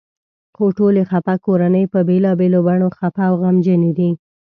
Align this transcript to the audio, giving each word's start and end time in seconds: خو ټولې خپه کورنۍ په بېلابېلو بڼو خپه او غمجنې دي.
خو 0.55 0.65
ټولې 0.77 1.01
خپه 1.09 1.33
کورنۍ 1.45 1.85
په 1.93 1.99
بېلابېلو 2.09 2.59
بڼو 2.67 2.87
خپه 2.97 3.23
او 3.29 3.33
غمجنې 3.41 3.91
دي. 3.97 4.09